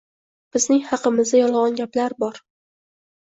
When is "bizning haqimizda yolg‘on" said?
0.55-1.77